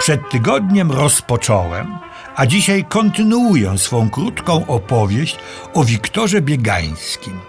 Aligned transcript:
Przed 0.00 0.30
tygodniem 0.30 0.92
rozpocząłem, 0.92 1.98
a 2.36 2.46
dzisiaj 2.46 2.84
kontynuuję 2.84 3.78
swą 3.78 4.10
krótką 4.10 4.66
opowieść 4.66 5.38
o 5.74 5.84
Wiktorze 5.84 6.42
Biegańskim, 6.42 7.40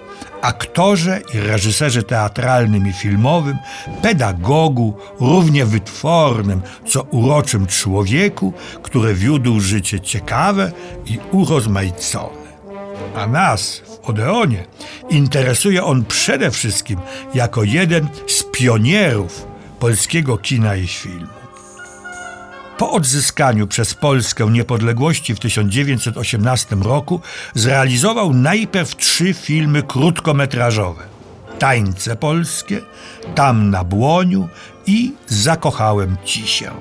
aktorze 0.42 1.22
i 1.34 1.40
reżyserze 1.40 2.04
teatralnym 2.04 2.88
i 2.88 2.94
filmowym, 2.94 3.58
pedagogu, 4.02 4.98
równie 5.20 5.66
wytwornym, 5.66 6.62
co 6.88 7.02
uroczym 7.02 7.68
człowieku, 7.68 8.54
który 8.84 9.16
wiódł 9.16 9.60
życie 9.60 10.00
ciekawe 10.00 10.72
i 11.06 11.20
urozmaicone. 11.32 12.42
A 13.16 13.28
nas 13.28 13.82
w 13.86 14.10
Odeonie 14.10 14.66
interesuje 15.10 15.84
on 15.84 16.06
przede 16.06 16.52
wszystkim 16.52 17.00
jako 17.34 17.64
jeden 17.64 18.08
z 18.28 18.44
pionierów 18.44 19.48
polskiego 19.80 20.38
kina 20.38 20.76
i 20.76 20.88
filmu. 20.88 21.41
Po 22.82 22.92
odzyskaniu 22.92 23.68
przez 23.68 23.94
Polskę 23.94 24.46
niepodległości 24.46 25.36
w 25.36 25.40
1918 25.40 26.76
roku 26.76 27.22
zrealizował 27.54 28.34
najpierw 28.34 28.96
trzy 28.96 29.34
filmy 29.34 29.84
krótkometrażowe: 29.84 31.04
Tańce 31.60 32.16
polskie, 32.16 32.82
Tam 33.36 33.70
na 33.70 33.84
błoniu 33.84 34.50
i 34.86 35.14
Zakochałem 35.28 36.18
ci 36.26 36.48
się. 36.48 36.72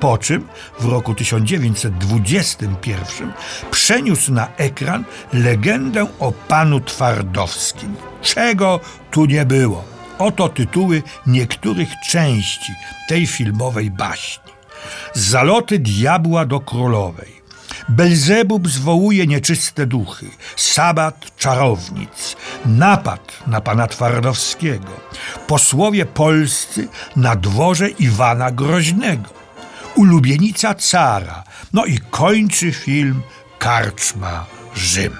Po 0.00 0.18
czym 0.18 0.48
w 0.80 0.84
roku 0.84 1.14
1921 1.14 3.32
przeniósł 3.70 4.32
na 4.32 4.48
ekran 4.56 5.04
legendę 5.32 6.06
o 6.20 6.32
panu 6.32 6.80
Twardowskim. 6.80 7.94
Czego 8.22 8.80
tu 9.10 9.26
nie 9.26 9.44
było? 9.44 9.84
Oto 10.18 10.48
tytuły 10.48 11.02
niektórych 11.26 11.88
części 12.08 12.72
tej 13.08 13.26
filmowej 13.26 13.90
baśni. 13.90 14.43
Zaloty 15.14 15.78
diabła 15.78 16.44
do 16.46 16.60
królowej. 16.60 17.34
Belzebub 17.88 18.68
zwołuje 18.68 19.26
nieczyste 19.26 19.86
duchy, 19.86 20.26
sabat 20.56 21.36
czarownic, 21.36 22.36
napad 22.66 23.32
na 23.46 23.60
pana 23.60 23.86
Twardowskiego, 23.86 24.88
posłowie 25.46 26.06
polscy 26.06 26.88
na 27.16 27.36
dworze 27.36 27.90
Iwana 27.90 28.50
Groźnego, 28.50 29.30
ulubienica 29.94 30.74
cara, 30.74 31.44
no 31.72 31.84
i 31.84 31.98
kończy 32.10 32.72
film 32.72 33.22
Karczma 33.58 34.46
Rzym. 34.74 35.16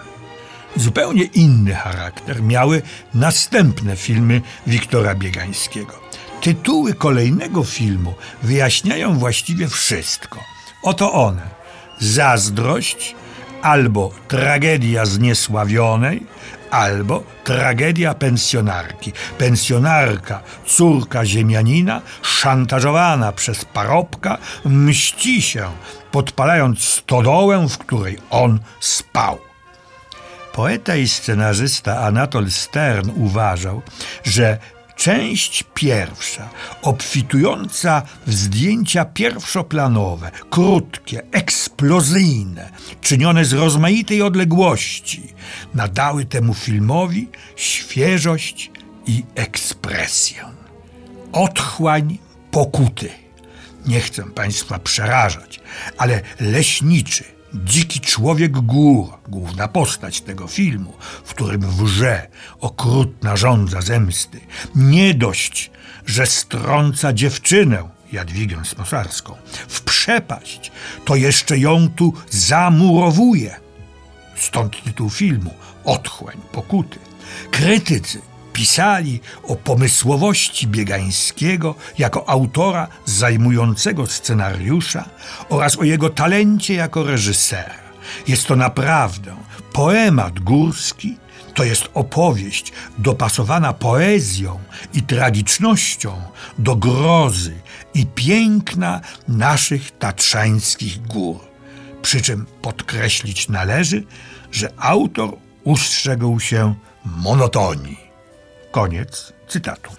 Zupełnie 0.77 1.24
inny 1.24 1.74
charakter 1.74 2.42
miały 2.42 2.83
następne 3.14 3.96
filmy 3.96 4.42
Wiktora 4.67 5.14
Biegańskiego. 5.14 6.03
Tytuły 6.45 6.95
kolejnego 6.95 7.64
filmu 7.64 8.14
wyjaśniają 8.42 9.19
właściwie 9.19 9.69
wszystko. 9.69 10.41
Oto 10.83 11.12
one: 11.12 11.42
Zazdrość, 11.98 13.14
albo 13.62 14.11
Tragedia 14.28 15.06
zniesławionej, 15.06 16.27
albo 16.70 17.23
Tragedia 17.45 18.14
pensjonarki. 18.14 19.12
Pensjonarka, 19.39 20.41
córka 20.67 21.27
ziemianina, 21.27 22.01
szantażowana 22.23 23.33
przez 23.33 23.64
parobka, 23.64 24.39
mści 24.64 25.42
się, 25.42 25.70
podpalając 26.11 26.84
stodołę, 26.84 27.67
w 27.69 27.79
której 27.79 28.19
on 28.31 28.61
spał. 28.81 29.39
Poeta 30.53 30.97
i 30.97 31.08
scenarzysta 31.08 32.01
Anatol 32.01 32.51
Stern 32.51 33.11
uważał, 33.17 33.83
że 34.25 34.58
Część 34.97 35.64
pierwsza, 35.75 36.48
obfitująca 36.83 38.03
w 38.27 38.34
zdjęcia 38.34 39.05
pierwszoplanowe, 39.05 40.31
krótkie, 40.51 41.23
eksplozyjne, 41.33 42.70
czynione 43.01 43.45
z 43.45 43.53
rozmaitej 43.53 44.23
odległości, 44.23 45.35
nadały 45.74 46.24
temu 46.24 46.55
filmowi 46.55 47.29
świeżość 47.57 48.70
i 49.07 49.24
ekspresję. 49.35 50.45
Otchłań 51.33 52.18
pokuty. 52.51 53.08
Nie 53.86 54.01
chcę 54.01 54.23
Państwa 54.23 54.79
przerażać, 54.79 55.61
ale 55.98 56.20
leśniczy, 56.41 57.33
Dziki 57.55 58.01
człowiek 58.01 58.53
gór, 58.53 59.09
główna 59.29 59.69
postać 59.69 60.20
tego 60.20 60.47
filmu, 60.47 60.92
w 61.25 61.35
którym 61.35 61.61
wrze 61.61 62.29
okrutna 62.61 63.37
żądza 63.37 63.81
zemsty. 63.81 64.41
Nie 64.75 65.15
dość, 65.15 65.70
że 66.07 66.27
strąca 66.27 67.13
dziewczynę, 67.13 67.89
Jadwigę 68.13 68.65
Smosarską, 68.65 69.35
w 69.69 69.81
przepaść, 69.83 70.73
to 71.05 71.17
jeszcze 71.17 71.59
ją 71.59 71.89
tu 71.89 72.13
zamurowuje. 72.31 73.57
Stąd 74.36 74.85
tytuł 74.85 75.11
filmu 75.11 75.55
Otchłań 75.85 76.36
pokuty. 76.53 76.98
Krytycy 77.51 78.21
pisali 78.55 79.20
o 79.42 79.57
pomysłowości 79.57 80.67
Biegańskiego 80.67 81.75
jako 81.98 82.29
autora 82.29 82.89
zajmującego 83.05 84.07
scenariusza 84.07 85.05
oraz 85.48 85.79
o 85.79 85.85
jego 85.85 86.11
talencie 86.11 86.75
jako 86.75 87.03
reżysera. 87.03 87.75
Jest 88.29 88.47
to 88.47 88.57
naprawdę 88.57 89.37
poemat 89.73 90.41
górski, 90.41 91.17
to 91.55 91.65
jest 91.65 91.89
opowieść 91.95 92.73
dopasowana 92.98 93.73
poezją 93.73 94.59
i 94.95 95.03
tragicznością 95.03 96.23
do 96.59 96.77
grozy 96.77 97.55
i 97.95 98.07
piękna 98.07 99.01
naszych 99.29 99.98
tatrzańskich 99.98 101.03
gór. 101.07 101.41
Przy 102.03 102.23
czym 102.23 102.47
podkreślić 102.63 103.48
należy, 103.48 104.05
że 104.53 104.73
autor 104.77 105.36
ustrzegł 105.65 106.41
się 106.41 106.75
monotonii. 107.05 108.14
Koniec 108.74 109.33
cytatu. 109.48 109.90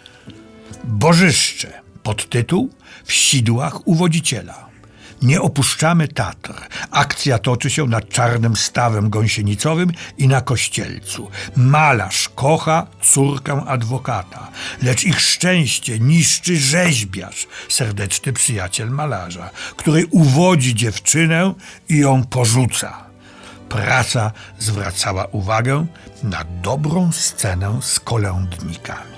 Bożyszcze. 0.83 1.81
Podtytuł 2.03 2.69
W 3.05 3.13
sidłach 3.13 3.87
uwodziciela. 3.87 4.69
Nie 5.21 5.41
opuszczamy 5.41 6.07
Tatr. 6.07 6.53
Akcja 6.91 7.39
toczy 7.39 7.69
się 7.69 7.87
nad 7.87 8.09
czarnym 8.09 8.55
stawem 8.55 9.09
gąsienicowym 9.09 9.91
i 10.17 10.27
na 10.27 10.41
kościelcu. 10.41 11.29
Malarz 11.55 12.29
kocha 12.29 12.87
córkę 13.01 13.63
adwokata, 13.67 14.51
lecz 14.81 15.03
ich 15.03 15.21
szczęście 15.21 15.99
niszczy 15.99 16.57
rzeźbiarz, 16.57 17.47
serdeczny 17.69 18.33
przyjaciel 18.33 18.89
malarza, 18.89 19.49
który 19.75 20.07
uwodzi 20.11 20.75
dziewczynę 20.75 21.53
i 21.89 21.97
ją 21.97 22.23
porzuca 22.23 23.04
praca 23.69 24.31
zwracała 24.59 25.25
uwagę 25.25 25.85
na 26.23 26.45
dobrą 26.61 27.11
scenę 27.11 27.79
z 27.81 27.99
kolędnikami. 27.99 29.15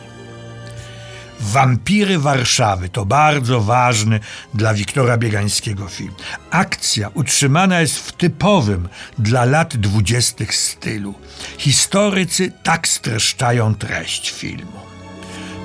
Wampiry 1.40 2.20
Warszawy 2.20 2.90
to 2.90 3.06
bardzo 3.06 3.62
ważny 3.62 4.20
dla 4.54 4.74
Wiktora 4.74 5.18
Biegańskiego 5.18 5.88
film. 5.88 6.14
Akcja 6.52 7.10
utrzymana 7.14 7.82
jest 7.82 7.98
w 8.00 8.12
typowym 8.12 8.90
dla 9.20 9.46
lat 9.46 9.78
dwudziestych 9.78 10.56
stylu. 10.56 11.14
Historycy 11.58 12.52
tak 12.64 12.88
streszczają 12.88 13.76
treść 13.76 14.32
filmu 14.32 14.87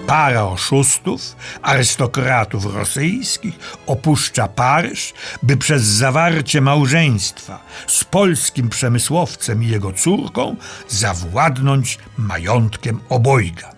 para 0.07 0.45
oszustów, 0.45 1.37
arystokratów 1.63 2.75
rosyjskich 2.75 3.59
opuszcza 3.87 4.49
Paryż, 4.49 5.13
by 5.43 5.57
przez 5.57 5.83
zawarcie 5.83 6.61
małżeństwa 6.61 7.59
z 7.87 8.05
polskim 8.05 8.69
przemysłowcem 8.69 9.63
i 9.63 9.69
jego 9.69 9.93
córką 9.93 10.57
zawładnąć 10.89 11.99
majątkiem 12.17 13.01
obojga. 13.09 13.73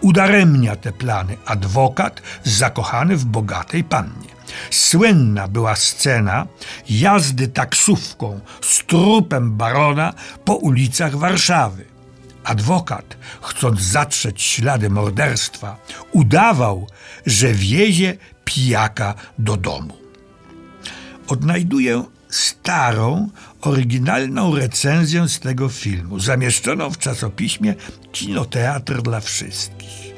Udaremnia 0.00 0.76
te 0.76 0.92
plany 0.92 1.36
adwokat 1.46 2.22
zakochany 2.44 3.16
w 3.16 3.24
bogatej 3.24 3.84
pannie. 3.84 4.34
Słynna 4.70 5.48
była 5.48 5.76
scena 5.76 6.46
jazdy 6.88 7.48
taksówką 7.48 8.40
z 8.60 8.78
trupem 8.78 9.56
barona 9.56 10.12
po 10.44 10.54
ulicach 10.54 11.16
Warszawy. 11.16 11.93
Adwokat, 12.44 13.16
chcąc 13.42 13.80
zatrzeć 13.80 14.42
ślady 14.42 14.90
morderstwa, 14.90 15.76
udawał, 16.12 16.86
że 17.26 17.52
wiezie 17.52 18.16
pijaka 18.44 19.14
do 19.38 19.56
domu. 19.56 19.96
Odnajduję 21.28 22.04
starą, 22.28 23.28
oryginalną 23.60 24.56
recenzję 24.56 25.28
z 25.28 25.40
tego 25.40 25.68
filmu, 25.68 26.20
zamieszczoną 26.20 26.90
w 26.90 26.98
czasopiśmie 26.98 27.74
Kinoteatr 28.12 29.02
dla 29.02 29.20
Wszystkich. 29.20 30.14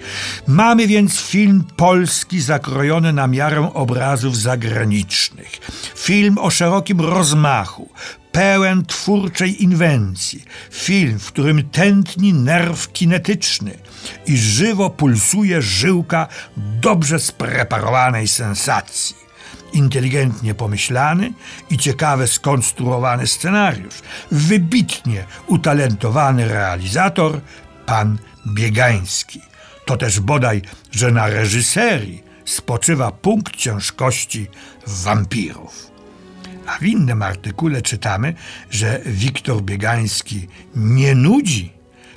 Mamy 0.46 0.86
więc 0.86 1.20
film 1.20 1.64
polski 1.76 2.40
zakrojony 2.40 3.12
na 3.12 3.26
miarę 3.26 3.70
obrazów 3.74 4.36
zagranicznych. 4.36 5.50
Film 5.96 6.38
o 6.38 6.50
szerokim 6.50 7.00
rozmachu, 7.00 7.88
pełen 8.36 8.86
twórczej 8.86 9.62
inwencji. 9.62 10.44
Film, 10.70 11.18
w 11.18 11.26
którym 11.26 11.70
tętni 11.70 12.32
nerw 12.32 12.92
kinetyczny 12.92 13.78
i 14.26 14.36
żywo 14.36 14.90
pulsuje 14.90 15.62
żyłka 15.62 16.28
dobrze 16.56 17.20
spreparowanej 17.20 18.28
sensacji. 18.28 19.16
inteligentnie 19.72 20.54
pomyślany 20.54 21.32
i 21.70 21.78
ciekawe 21.78 22.26
skonstruowany 22.26 23.26
scenariusz, 23.26 23.94
wybitnie 24.30 25.24
utalentowany 25.46 26.48
realizator, 26.48 27.40
pan 27.86 28.18
Biegański. 28.54 29.40
To 29.86 29.96
też 29.96 30.20
bodaj, 30.20 30.62
że 30.90 31.10
na 31.10 31.26
reżyserii 31.26 32.22
spoczywa 32.44 33.12
punkt 33.12 33.56
ciężkości 33.56 34.46
wampirów. 34.86 35.85
A 36.66 36.78
w 36.78 36.82
innym 36.82 37.22
artykule 37.22 37.82
czytamy, 37.82 38.34
że 38.70 39.00
Wiktor 39.06 39.62
Biegański 39.62 40.48
nie 40.76 41.14
nudzi 41.14 41.76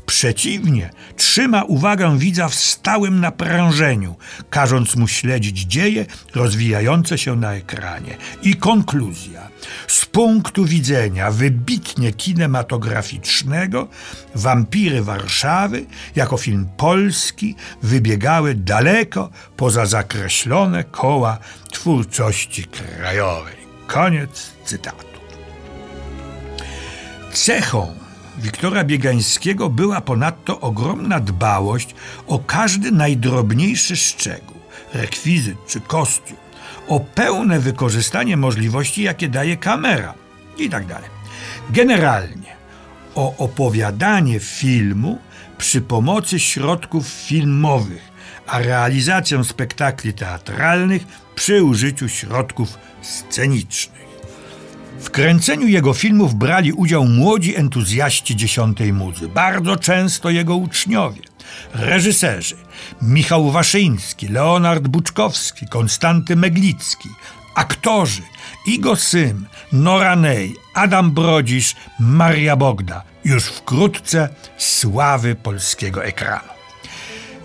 Przeciwnie, 0.09 0.89
trzyma 1.17 1.63
uwagę 1.63 2.17
widza 2.17 2.49
w 2.49 2.55
stałym 2.55 3.19
naprężeniu, 3.19 4.15
każąc 4.49 4.95
mu 4.95 5.07
śledzić 5.07 5.61
dzieje 5.61 6.05
rozwijające 6.35 7.17
się 7.17 7.35
na 7.35 7.53
ekranie. 7.53 8.17
I 8.41 8.55
konkluzja. 8.55 9.49
Z 9.87 10.05
punktu 10.05 10.65
widzenia 10.65 11.31
wybitnie 11.31 12.13
kinematograficznego, 12.13 13.87
Wampiry 14.35 15.03
Warszawy 15.03 15.85
jako 16.15 16.37
film 16.37 16.69
polski 16.77 17.55
wybiegały 17.83 18.55
daleko 18.55 19.29
poza 19.57 19.85
zakreślone 19.85 20.83
koła 20.83 21.37
twórczości 21.71 22.63
krajowej. 22.63 23.58
Koniec 23.89 24.51
cytatu. 24.65 25.19
Cechą 27.33 27.95
Wiktora 28.37 28.83
Biegańskiego 28.83 29.69
była 29.69 30.01
ponadto 30.01 30.59
ogromna 30.59 31.19
dbałość 31.19 31.95
o 32.27 32.39
każdy 32.39 32.91
najdrobniejszy 32.91 33.95
szczegół, 33.95 34.57
rekwizyt 34.93 35.57
czy 35.67 35.81
kostium, 35.81 36.37
o 36.87 36.99
pełne 36.99 37.59
wykorzystanie 37.59 38.37
możliwości, 38.37 39.03
jakie 39.03 39.29
daje 39.29 39.57
kamera 39.57 40.13
itd. 40.57 40.93
Tak 40.93 41.03
Generalnie 41.69 42.55
o 43.15 43.37
opowiadanie 43.37 44.39
filmu 44.39 45.19
przy 45.57 45.81
pomocy 45.81 46.39
środków 46.39 47.07
filmowych, 47.07 48.09
a 48.47 48.59
realizację 48.59 49.43
spektakli 49.43 50.13
teatralnych 50.13 51.05
przy 51.39 51.63
użyciu 51.63 52.09
środków 52.09 52.77
scenicznych. 53.01 54.07
W 54.99 55.09
kręceniu 55.09 55.67
jego 55.67 55.93
filmów 55.93 56.35
brali 56.35 56.73
udział 56.73 57.05
młodzi 57.05 57.55
entuzjaści 57.55 58.35
dziesiątej 58.35 58.93
muzy, 58.93 59.27
bardzo 59.27 59.75
często 59.75 60.29
jego 60.29 60.55
uczniowie, 60.55 61.21
reżyserzy 61.73 62.55
Michał 63.01 63.51
Waszyński, 63.51 64.27
Leonard 64.27 64.87
Buczkowski, 64.87 65.67
Konstanty 65.67 66.35
Meglicki, 66.35 67.09
aktorzy 67.55 68.21
Igo 68.65 68.95
Sym, 68.95 69.45
Nora 69.71 70.15
Ney, 70.15 70.55
Adam 70.73 71.11
Brodzisz, 71.11 71.75
Maria 71.99 72.55
Bogda, 72.55 73.03
już 73.25 73.45
wkrótce 73.45 74.29
sławy 74.57 75.35
polskiego 75.35 76.05
ekranu. 76.05 76.58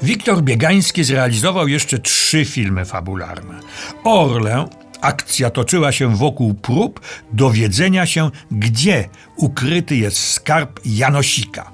Wiktor 0.03 0.43
Biegański 0.43 1.05
zrealizował 1.05 1.69
jeszcze 1.69 1.99
trzy 1.99 2.45
filmy 2.45 2.85
fabularne. 2.85 3.61
Orlę 4.05 4.69
Akcja 5.01 5.51
toczyła 5.51 5.93
się 5.93 6.17
wokół 6.17 6.55
prób 6.55 7.01
dowiedzenia 7.33 8.07
się, 8.07 8.31
gdzie 8.51 9.09
ukryty 9.37 9.97
jest 9.97 10.31
skarb 10.31 10.81
Janosika. 10.85 11.73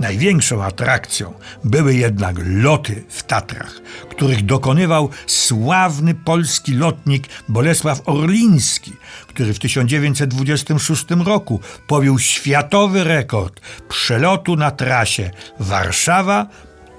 Największą 0.00 0.64
atrakcją 0.64 1.34
były 1.64 1.94
jednak 1.94 2.36
loty 2.46 3.04
w 3.08 3.22
Tatrach, 3.22 3.80
których 4.10 4.44
dokonywał 4.44 5.10
sławny 5.26 6.14
polski 6.14 6.74
lotnik 6.74 7.28
Bolesław 7.48 8.08
Orliński, 8.08 8.92
który 9.26 9.54
w 9.54 9.58
1926 9.58 11.04
roku 11.24 11.60
powił 11.86 12.18
światowy 12.18 13.04
rekord 13.04 13.60
przelotu 13.88 14.56
na 14.56 14.70
trasie 14.70 15.30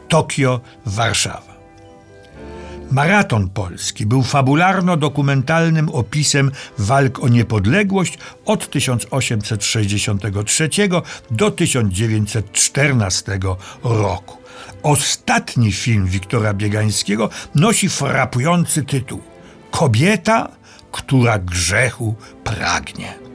Warszawa-Tokio-Warszawa. 0.07 1.57
Maraton 2.91 3.49
Polski 3.49 4.05
był 4.05 4.23
fabularno-dokumentalnym 4.23 5.89
opisem 5.89 6.51
walk 6.77 7.23
o 7.23 7.27
niepodległość 7.27 8.17
od 8.45 8.69
1863 8.71 10.69
do 11.31 11.51
1914 11.51 13.39
roku. 13.83 14.37
Ostatni 14.83 15.71
film 15.71 16.05
Wiktora 16.05 16.53
Biegańskiego 16.53 17.29
nosi 17.55 17.89
frapujący 17.89 18.83
tytuł 18.83 19.21
Kobieta, 19.71 20.49
która 20.91 21.39
grzechu 21.39 22.15
pragnie. 22.43 23.26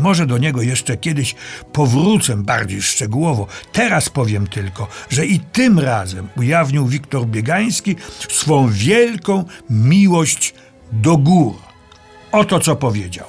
Może 0.00 0.26
do 0.26 0.38
niego 0.38 0.62
jeszcze 0.62 0.96
kiedyś 0.96 1.34
powrócę 1.72 2.36
bardziej 2.36 2.82
szczegółowo. 2.82 3.46
Teraz 3.72 4.08
powiem 4.08 4.46
tylko, 4.46 4.88
że 5.10 5.26
i 5.26 5.40
tym 5.40 5.78
razem 5.78 6.28
ujawnił 6.36 6.86
Wiktor 6.86 7.26
Biegański 7.26 7.96
swą 8.28 8.68
wielką 8.68 9.44
miłość 9.70 10.54
do 10.92 11.16
gór. 11.16 11.54
Oto 12.32 12.60
co 12.60 12.76
powiedział. 12.76 13.26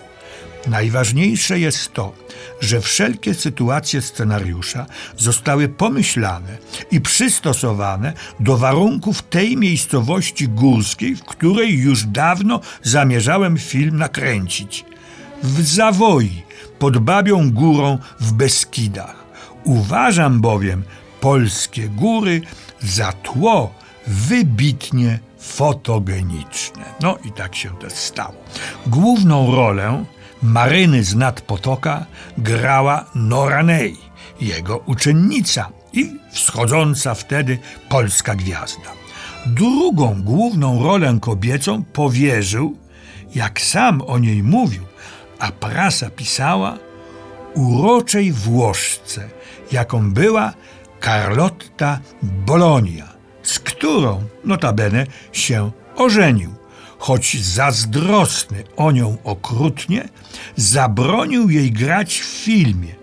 Najważniejsze 0.68 1.60
jest 1.60 1.94
to, 1.94 2.14
że 2.62 2.82
wszelkie 2.82 3.34
sytuacje 3.34 4.02
scenariusza 4.02 4.86
zostały 5.18 5.70
pomyślane 5.70 6.58
i 6.92 7.02
przystosowane 7.02 8.14
do 8.40 8.58
warunków 8.58 9.22
tej 9.22 9.58
miejscowości 9.58 10.48
górskiej, 10.48 11.16
w 11.16 11.24
której 11.24 11.80
już 11.80 12.04
dawno 12.04 12.60
zamierzałem 12.84 13.58
film 13.58 13.98
nakręcić. 13.98 14.86
W 15.44 15.62
Zawoi, 15.62 16.44
pod 16.82 16.98
Babią 16.98 17.52
Górą 17.52 17.98
w 18.20 18.34
Beskidach. 18.34 19.16
Uważam 19.64 20.42
bowiem 20.42 20.84
polskie 21.20 21.90
góry 21.90 22.42
za 22.80 23.12
tło 23.12 23.74
wybitnie 24.08 25.20
fotogeniczne. 25.40 26.84
No 27.02 27.18
i 27.26 27.32
tak 27.32 27.56
się 27.56 27.70
też 27.70 27.94
stało. 27.94 28.34
Główną 28.88 29.56
rolę 29.56 30.06
Maryny 30.44 31.04
z 31.04 31.16
nad 31.16 31.42
potoka 31.42 32.06
grała 32.38 33.06
Nora 33.16 33.64
Ney, 33.64 33.98
jego 34.42 34.78
uczennica 34.78 35.70
i 35.94 36.20
wschodząca 36.32 37.16
wtedy 37.16 37.60
polska 37.90 38.36
gwiazda. 38.36 38.92
Drugą 39.46 40.22
główną 40.24 40.84
rolę 40.84 41.18
kobiecą 41.22 41.84
powierzył, 41.84 42.78
jak 43.36 43.62
sam 43.62 44.02
o 44.02 44.20
niej 44.20 44.44
mówił, 44.44 44.92
a 45.42 45.52
prasa 45.52 46.10
pisała 46.10 46.78
uroczej 47.54 48.32
Włoszce, 48.32 49.30
jaką 49.72 50.14
była 50.14 50.54
Carlotta 51.02 52.00
Bologna, 52.24 53.14
z 53.44 53.60
którą 53.60 54.24
notabene 54.46 55.06
się 55.32 55.72
ożenił. 55.96 56.54
Choć 57.00 57.44
zazdrosny 57.44 58.64
o 58.78 58.92
nią 58.92 59.18
okrutnie, 59.24 60.10
zabronił 60.56 61.50
jej 61.50 61.72
grać 61.72 62.20
w 62.20 62.26
filmie, 62.26 62.96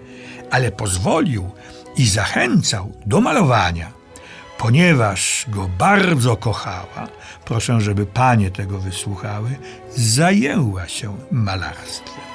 ale 0.51 0.73
pozwolił 0.73 1.51
i 1.97 2.07
zachęcał 2.07 2.93
do 3.07 3.21
malowania. 3.21 3.93
Ponieważ 4.59 5.47
go 5.49 5.69
bardzo 5.79 6.37
kochała, 6.37 7.09
proszę, 7.45 7.81
żeby 7.81 8.07
panie 8.07 8.51
tego 8.51 8.79
wysłuchały, 8.79 9.51
zajęła 9.97 10.89
się 10.89 11.17
malarstwem. 11.31 12.28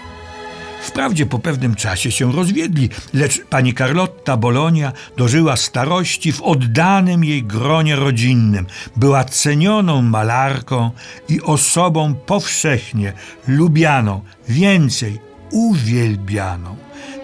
Wprawdzie 0.83 1.25
po 1.25 1.39
pewnym 1.39 1.75
czasie 1.75 2.11
się 2.11 2.31
rozwiedli, 2.31 2.89
lecz 3.13 3.45
pani 3.45 3.73
Carlotta 3.73 4.37
Bolonia 4.37 4.91
dożyła 5.17 5.55
starości 5.55 6.31
w 6.31 6.41
oddanym 6.41 7.23
jej 7.23 7.43
gronie 7.43 7.95
rodzinnym. 7.95 8.67
Była 8.95 9.23
cenioną 9.23 10.01
malarką 10.01 10.91
i 11.29 11.41
osobą 11.41 12.15
powszechnie 12.15 13.13
lubianą, 13.47 14.21
więcej 14.49 15.19
uwielbianą. 15.51 16.75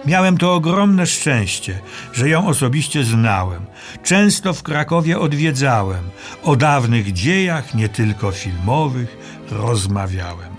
Miałem 0.06 0.38
to 0.38 0.54
ogromne 0.54 1.06
szczęście, 1.06 1.80
że 2.12 2.28
ją 2.28 2.48
osobiście 2.48 3.04
znałem. 3.04 3.66
Często 4.02 4.52
w 4.52 4.62
Krakowie 4.62 5.18
odwiedzałem. 5.18 6.10
O 6.42 6.56
dawnych 6.56 7.12
dziejach, 7.12 7.74
nie 7.74 7.88
tylko 7.88 8.30
filmowych, 8.30 9.16
rozmawiałem 9.50 10.49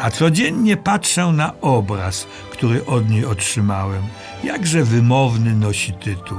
a 0.00 0.10
codziennie 0.10 0.76
patrzę 0.76 1.26
na 1.26 1.60
obraz, 1.60 2.26
który 2.50 2.86
od 2.86 3.10
niej 3.10 3.24
otrzymałem. 3.24 4.02
Jakże 4.44 4.84
wymowny 4.84 5.54
nosi 5.54 5.92
tytuł 5.92 6.38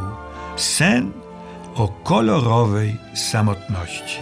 Sen 0.55 1.11
o 1.75 1.87
kolorowej 1.87 2.97
samotności. 3.15 4.19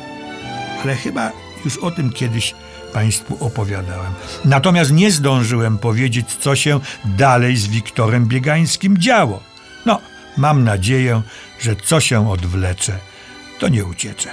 Ale 0.83 0.95
chyba 0.95 1.31
już 1.65 1.77
o 1.77 1.91
tym 1.91 2.09
kiedyś 2.09 2.55
Państwu 2.93 3.45
opowiadałem. 3.45 4.13
Natomiast 4.45 4.91
nie 4.91 5.11
zdążyłem 5.11 5.77
powiedzieć, 5.77 6.33
co 6.39 6.55
się 6.55 6.79
dalej 7.05 7.57
z 7.57 7.67
Wiktorem 7.67 8.25
Biegańskim 8.25 8.97
działo. 8.97 9.39
No, 9.85 9.99
mam 10.37 10.63
nadzieję, 10.63 11.21
że 11.59 11.75
co 11.75 11.99
się 11.99 12.29
odwlecze, 12.29 12.99
to 13.59 13.67
nie 13.67 13.85
uciecze. 13.85 14.29